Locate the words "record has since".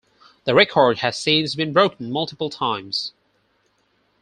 0.55-1.53